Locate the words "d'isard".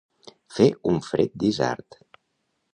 1.45-2.01